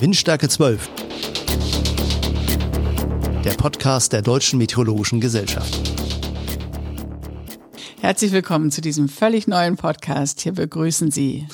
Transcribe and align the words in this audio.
Windstärke 0.00 0.48
12. 0.48 0.88
Der 3.44 3.50
Podcast 3.50 4.14
der 4.14 4.22
Deutschen 4.22 4.58
Meteorologischen 4.58 5.20
Gesellschaft. 5.20 5.78
Herzlich 8.00 8.32
willkommen 8.32 8.70
zu 8.70 8.80
diesem 8.80 9.10
völlig 9.10 9.46
neuen 9.46 9.76
Podcast. 9.76 10.40
Hier 10.40 10.52
begrüßen 10.52 11.10
Sie 11.10 11.46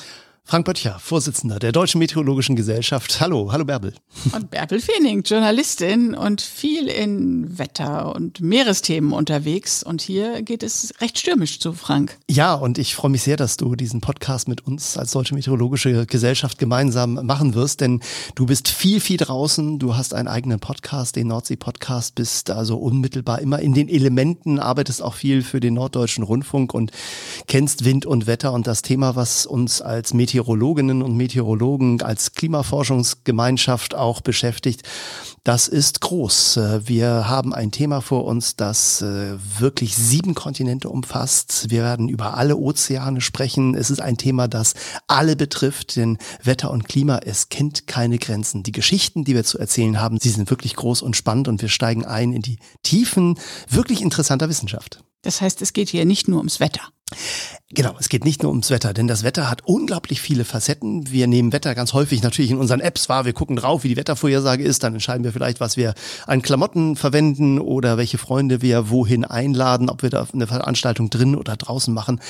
Frank 0.49 0.63
Böttcher, 0.63 0.97
Vorsitzender 0.97 1.59
der 1.59 1.73
Deutschen 1.73 1.99
Meteorologischen 1.99 2.55
Gesellschaft. 2.55 3.19
Hallo, 3.19 3.51
hallo 3.51 3.65
Bärbel. 3.65 3.93
Und 4.33 4.49
Bärbel 4.49 4.79
Feening, 4.79 5.23
Journalistin 5.23 6.15
und 6.15 6.39
viel 6.39 6.87
in 6.87 7.57
Wetter- 7.59 8.15
und 8.15 8.39
Meeresthemen 8.39 9.11
unterwegs. 9.11 9.83
Und 9.83 10.01
hier 10.01 10.41
geht 10.43 10.63
es 10.63 10.93
recht 11.01 11.19
stürmisch 11.19 11.59
zu, 11.59 11.73
Frank. 11.73 12.17
Ja, 12.31 12.53
und 12.53 12.77
ich 12.77 12.95
freue 12.95 13.11
mich 13.11 13.23
sehr, 13.23 13.35
dass 13.35 13.57
du 13.57 13.75
diesen 13.75 13.99
Podcast 13.99 14.47
mit 14.47 14.65
uns 14.65 14.97
als 14.97 15.11
Deutsche 15.11 15.35
Meteorologische 15.35 16.05
Gesellschaft 16.05 16.57
gemeinsam 16.59 17.15
machen 17.25 17.53
wirst, 17.53 17.81
denn 17.81 17.99
du 18.35 18.45
bist 18.45 18.69
viel, 18.69 19.01
viel 19.01 19.17
draußen. 19.17 19.79
Du 19.79 19.97
hast 19.97 20.13
einen 20.13 20.29
eigenen 20.29 20.61
Podcast, 20.61 21.17
den 21.17 21.27
Nordsee-Podcast, 21.27 22.15
bist 22.15 22.51
also 22.51 22.77
unmittelbar 22.77 23.39
immer 23.39 23.59
in 23.59 23.73
den 23.73 23.89
Elementen, 23.89 24.59
arbeitest 24.59 25.01
auch 25.01 25.15
viel 25.15 25.43
für 25.43 25.59
den 25.59 25.73
Norddeutschen 25.73 26.23
Rundfunk 26.23 26.73
und 26.73 26.91
kennst 27.47 27.83
Wind 27.83 28.05
und 28.05 28.27
Wetter 28.27 28.53
und 28.53 28.65
das 28.65 28.81
Thema, 28.81 29.17
was 29.17 29.45
uns 29.45 29.81
als 29.81 30.13
Meteorologen 30.13 30.36
Meteorologinnen 30.37 31.01
und 31.01 31.17
Meteorologen 31.17 32.01
als 32.03 32.33
Klimaforschungsgemeinschaft 32.33 33.95
auch 33.95 34.21
beschäftigt. 34.21 34.83
Das 35.43 35.67
ist 35.67 36.01
groß. 36.01 36.57
Äh, 36.57 36.87
wir 36.87 37.27
haben 37.27 37.55
ein 37.55 37.71
Thema 37.71 38.01
vor 38.01 38.25
uns, 38.25 38.55
das 38.55 39.01
äh, 39.01 39.35
wirklich 39.57 39.95
sieben 39.95 40.35
Kontinente 40.35 40.89
umfasst. 40.89 41.67
Wir 41.69 41.81
werden 41.81 42.07
über 42.07 42.37
alle 42.37 42.55
Ozeane 42.55 43.21
sprechen. 43.21 43.73
Es 43.73 43.89
ist 43.89 43.99
ein 43.99 44.17
Thema, 44.17 44.47
das 44.47 44.75
alle 45.07 45.35
betrifft, 45.35 45.95
denn 45.95 46.19
Wetter 46.43 46.69
und 46.69 46.87
Klima, 46.87 47.19
es 47.25 47.49
kennt 47.49 47.87
keine 47.87 48.19
Grenzen. 48.19 48.61
Die 48.61 48.71
Geschichten, 48.71 49.23
die 49.23 49.33
wir 49.33 49.43
zu 49.43 49.57
erzählen 49.57 49.99
haben, 49.99 50.19
sie 50.19 50.29
sind 50.29 50.51
wirklich 50.51 50.75
groß 50.75 51.01
und 51.01 51.15
spannend 51.15 51.47
und 51.47 51.63
wir 51.63 51.69
steigen 51.69 52.05
ein 52.05 52.31
in 52.31 52.43
die 52.43 52.59
Tiefen 52.83 53.39
wirklich 53.69 54.01
interessanter 54.01 54.49
Wissenschaft. 54.49 55.03
Das 55.23 55.41
heißt, 55.41 55.63
es 55.63 55.73
geht 55.73 55.89
hier 55.89 56.05
nicht 56.05 56.27
nur 56.27 56.37
ums 56.37 56.59
Wetter. 56.59 56.81
Genau, 57.71 57.97
es 57.99 58.07
geht 58.07 58.23
nicht 58.23 58.43
nur 58.43 58.51
ums 58.53 58.69
Wetter, 58.69 58.93
denn 58.93 59.09
das 59.09 59.23
Wetter 59.23 59.49
hat 59.49 59.63
unglaublich 59.65 60.21
viele 60.21 60.45
Facetten. 60.45 61.11
Wir 61.11 61.27
nehmen 61.27 61.51
Wetter 61.51 61.75
ganz 61.75 61.91
häufig 61.91 62.23
natürlich 62.23 62.51
in 62.51 62.59
unseren 62.59 62.79
Apps 62.79 63.09
wahr. 63.09 63.25
Wir 63.25 63.33
gucken 63.33 63.57
drauf, 63.57 63.83
wie 63.83 63.89
die 63.89 63.97
Wettervorhersage 63.97 64.63
ist, 64.63 64.83
dann 64.83 64.93
entscheiden 64.93 65.25
wir 65.25 65.33
vielleicht, 65.33 65.59
was 65.59 65.75
wir 65.75 65.93
an 66.27 66.41
Klamotten 66.41 66.95
verwenden 66.95 67.59
oder 67.59 67.97
welche 67.97 68.17
Freunde 68.17 68.61
wir 68.61 68.89
wohin 68.89 69.25
einladen, 69.25 69.89
ob 69.89 70.01
wir 70.01 70.09
da 70.09 70.25
eine 70.31 70.47
Veranstaltung 70.47 71.09
drin 71.09 71.35
oder 71.35 71.57
draußen 71.57 71.93
machen. 71.93 72.21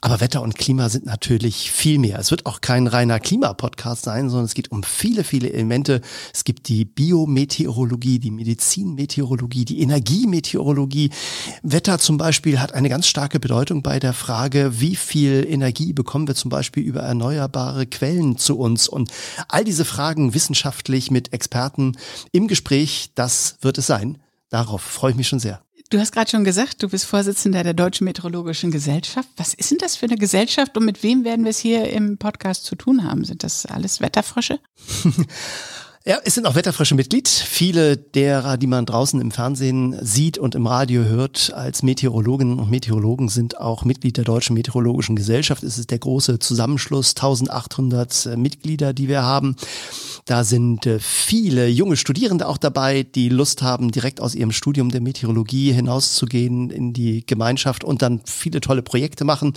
Aber 0.00 0.20
Wetter 0.20 0.42
und 0.42 0.56
Klima 0.56 0.88
sind 0.88 1.06
natürlich 1.06 1.70
viel 1.70 2.00
mehr. 2.00 2.18
Es 2.18 2.32
wird 2.32 2.44
auch 2.46 2.60
kein 2.60 2.88
reiner 2.88 3.20
Klimapodcast 3.20 4.02
sein, 4.02 4.30
sondern 4.30 4.46
es 4.46 4.54
geht 4.54 4.72
um 4.72 4.82
viele, 4.82 5.22
viele 5.22 5.52
Elemente. 5.52 6.00
Es 6.34 6.42
gibt 6.42 6.66
die 6.66 6.84
Biometeorologie, 6.84 8.18
die 8.18 8.32
Medizinmeteorologie, 8.32 9.64
die 9.64 9.80
Energiemeteorologie. 9.80 11.10
Wetter 11.62 12.00
zum 12.00 12.16
Beispiel 12.16 12.58
hat 12.58 12.74
eine 12.74 12.88
ganz 12.88 13.06
starke 13.06 13.38
Bedeutung 13.38 13.84
bei 13.84 14.00
der 14.00 14.12
Frage, 14.12 14.71
wie 14.80 14.96
viel 14.96 15.46
Energie 15.48 15.92
bekommen 15.92 16.26
wir 16.26 16.34
zum 16.34 16.50
Beispiel 16.50 16.82
über 16.82 17.00
erneuerbare 17.00 17.86
Quellen 17.86 18.36
zu 18.36 18.58
uns? 18.58 18.88
Und 18.88 19.10
all 19.48 19.64
diese 19.64 19.84
Fragen 19.84 20.34
wissenschaftlich 20.34 21.10
mit 21.10 21.32
Experten 21.32 21.96
im 22.32 22.48
Gespräch, 22.48 23.10
das 23.14 23.56
wird 23.60 23.78
es 23.78 23.86
sein. 23.86 24.18
Darauf 24.48 24.82
freue 24.82 25.12
ich 25.12 25.16
mich 25.16 25.28
schon 25.28 25.40
sehr. 25.40 25.62
Du 25.90 25.98
hast 25.98 26.12
gerade 26.12 26.30
schon 26.30 26.44
gesagt, 26.44 26.82
du 26.82 26.88
bist 26.88 27.04
Vorsitzender 27.04 27.62
der 27.62 27.74
Deutschen 27.74 28.06
Meteorologischen 28.06 28.70
Gesellschaft. 28.70 29.28
Was 29.36 29.52
ist 29.52 29.70
denn 29.70 29.78
das 29.78 29.94
für 29.94 30.06
eine 30.06 30.16
Gesellschaft 30.16 30.74
und 30.78 30.86
mit 30.86 31.02
wem 31.02 31.22
werden 31.24 31.44
wir 31.44 31.50
es 31.50 31.58
hier 31.58 31.90
im 31.90 32.16
Podcast 32.16 32.64
zu 32.64 32.76
tun 32.76 33.04
haben? 33.04 33.24
Sind 33.24 33.42
das 33.44 33.66
alles 33.66 34.00
Wetterfrösche? 34.00 34.58
Ja, 36.04 36.18
es 36.24 36.34
sind 36.34 36.46
auch 36.46 36.56
wetterfrische 36.56 36.96
Mitglied. 36.96 37.28
Viele 37.28 37.96
derer, 37.96 38.56
die 38.56 38.66
man 38.66 38.86
draußen 38.86 39.20
im 39.20 39.30
Fernsehen 39.30 39.96
sieht 40.04 40.36
und 40.36 40.56
im 40.56 40.66
Radio 40.66 41.04
hört, 41.04 41.52
als 41.54 41.84
Meteorologinnen 41.84 42.58
und 42.58 42.68
Meteorologen 42.70 43.28
sind 43.28 43.58
auch 43.58 43.84
Mitglied 43.84 44.16
der 44.16 44.24
Deutschen 44.24 44.54
Meteorologischen 44.54 45.14
Gesellschaft. 45.14 45.62
Es 45.62 45.78
ist 45.78 45.92
der 45.92 46.00
große 46.00 46.40
Zusammenschluss, 46.40 47.10
1800 47.10 48.26
äh, 48.26 48.36
Mitglieder, 48.36 48.92
die 48.92 49.06
wir 49.06 49.22
haben. 49.22 49.54
Da 50.24 50.42
sind 50.42 50.86
äh, 50.86 50.98
viele 50.98 51.68
junge 51.68 51.96
Studierende 51.96 52.48
auch 52.48 52.58
dabei, 52.58 53.04
die 53.04 53.28
Lust 53.28 53.62
haben, 53.62 53.92
direkt 53.92 54.20
aus 54.20 54.34
ihrem 54.34 54.50
Studium 54.50 54.90
der 54.90 55.02
Meteorologie 55.02 55.70
hinauszugehen 55.70 56.70
in 56.70 56.92
die 56.92 57.24
Gemeinschaft 57.24 57.84
und 57.84 58.02
dann 58.02 58.22
viele 58.24 58.60
tolle 58.60 58.82
Projekte 58.82 59.24
machen. 59.24 59.52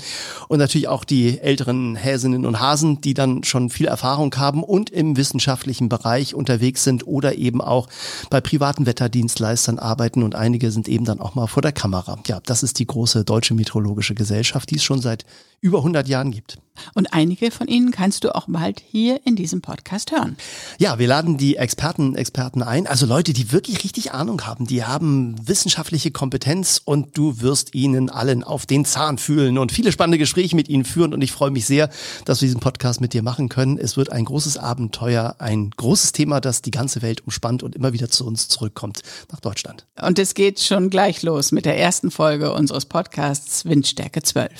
Und 0.48 0.60
natürlich 0.60 0.90
auch 0.90 1.06
die 1.06 1.40
älteren 1.40 1.96
Häsinnen 1.96 2.46
und 2.46 2.60
Hasen, 2.60 3.02
die 3.02 3.16
dann 3.16 3.44
schon 3.44 3.72
viel 3.72 3.88
Erfahrung 3.88 4.36
haben 4.36 4.64
und 4.64 4.92
im 4.92 5.18
wissenschaftlichen 5.18 5.90
Bereich 5.90 6.35
unterwegs 6.36 6.84
sind 6.84 7.08
oder 7.08 7.36
eben 7.36 7.62
auch 7.62 7.88
bei 8.30 8.42
privaten 8.42 8.86
Wetterdienstleistern 8.86 9.80
arbeiten 9.80 10.24
und 10.24 10.36
einige 10.36 10.72
sind 10.72 10.88
eben 10.88 11.06
dann 11.06 11.20
auch 11.20 11.36
mal 11.36 11.48
vor 11.48 11.62
der 11.62 11.72
Kamera. 11.72 12.20
Ja, 12.28 12.40
das 12.46 12.64
ist 12.64 12.80
die 12.80 12.88
große 12.88 13.24
Deutsche 13.24 13.54
Meteorologische 13.54 14.16
Gesellschaft, 14.16 14.70
die 14.72 14.76
es 14.76 14.84
schon 14.84 15.02
seit 15.02 15.26
über 15.62 15.80
100 15.80 16.08
Jahren 16.08 16.32
gibt. 16.32 16.60
Und 16.94 17.14
einige 17.14 17.52
von 17.52 17.68
ihnen 17.68 17.92
kannst 17.92 18.24
du 18.24 18.36
auch 18.36 18.46
bald 18.48 18.82
hier 18.92 19.20
in 19.26 19.36
diesem 19.36 19.62
Podcast 19.62 20.12
hören. 20.12 20.38
Ja, 20.78 21.00
wir 21.00 21.08
laden 21.08 21.38
die 21.38 21.58
Experten, 21.58 22.16
Experten 22.16 22.64
ein, 22.64 22.88
also 22.88 23.06
Leute, 23.06 23.34
die 23.34 23.52
wirklich 23.52 23.84
richtig 23.84 24.12
Ahnung 24.14 24.46
haben, 24.46 24.68
die 24.68 24.84
haben 24.84 25.36
wissenschaftliche 25.48 26.12
Kompetenz 26.12 26.82
und 26.84 27.18
du 27.18 27.42
wirst 27.42 27.76
ihnen 27.76 28.10
allen 28.10 28.44
auf 28.44 28.66
den 28.66 28.86
Zahn 28.86 29.18
fühlen 29.18 29.58
und 29.58 29.72
viele 29.72 29.92
spannende 29.92 30.18
Gespräche 30.18 30.56
mit 30.56 30.70
ihnen 30.70 30.86
führen 30.86 31.14
und 31.14 31.22
ich 31.22 31.32
freue 31.32 31.52
mich 31.52 31.66
sehr, 31.66 31.90
dass 32.26 32.42
wir 32.42 32.48
diesen 32.48 32.60
Podcast 32.60 33.02
mit 33.02 33.14
dir 33.14 33.24
machen 33.24 33.50
können. 33.50 33.78
Es 33.78 33.98
wird 33.98 34.12
ein 34.12 34.26
großes 34.26 34.58
Abenteuer, 34.58 35.36
ein 35.40 35.72
großes 35.72 36.12
Thema, 36.12 36.42
das 36.42 36.62
die 36.62 36.72
ganze 36.72 37.02
Welt 37.02 37.22
umspannt 37.26 37.64
und 37.64 37.76
immer 37.76 37.94
wieder 37.94 38.10
zu 38.10 38.26
uns 38.26 38.48
zurückkommt 38.48 39.02
nach 39.32 39.40
Deutschland. 39.40 39.86
Und 40.02 40.20
es 40.20 40.34
geht 40.34 40.60
schon 40.60 40.90
gleich 40.90 41.24
los 41.24 41.52
mit 41.52 41.66
der 41.66 41.78
ersten 41.78 42.12
Folge 42.12 42.54
unseres 42.54 42.86
Podcasts 42.86 43.66
Windstärke 43.66 44.22
12. 44.22 44.52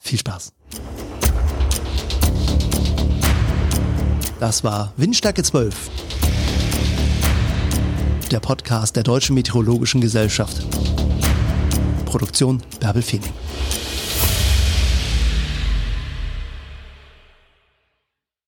Viel 0.00 0.18
Spaß. 0.18 0.52
Das 4.42 4.64
war 4.64 4.92
Windstärke 4.96 5.44
12. 5.44 5.72
Der 8.32 8.40
Podcast 8.40 8.96
der 8.96 9.04
Deutschen 9.04 9.34
Meteorologischen 9.36 10.00
Gesellschaft. 10.00 10.66
Produktion 12.06 12.60
Bärbel 12.80 13.02
Feening. 13.02 13.30